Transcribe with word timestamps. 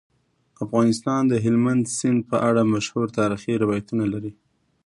افغانستان 0.65 1.21
د 1.27 1.33
هلمند 1.45 1.83
سیند 1.97 2.19
په 2.29 2.37
اړه 2.49 2.61
مشهور 2.73 3.07
تاریخی 3.19 3.53
روایتونه 3.63 4.05
لري. 4.13 4.31